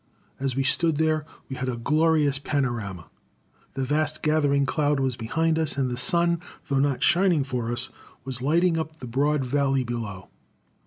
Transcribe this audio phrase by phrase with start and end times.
[0.39, 3.07] As we stood there we had a glorious panorama.
[3.75, 6.39] The vast gathering cloud was behind us, and the sun,
[6.69, 7.91] though not shining for us,
[8.25, 10.29] was lighting up the broad valley below.